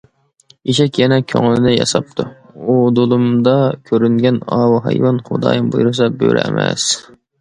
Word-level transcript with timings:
ئېشەك 0.71 0.95
يەنە 1.01 1.17
كۆڭلىنى 1.33 1.73
ياساپتۇ:- 1.73 2.25
ئۇدۇلۇمدا 2.77 3.55
كۆرۈنگەن 3.91 4.41
ئاۋۇ 4.57 4.81
ھايۋان، 4.87 5.21
خۇدايىم 5.29 5.69
بۇيرۇسا 5.77 6.09
بۆرە 6.23 6.49
ئەمەس. 6.49 6.89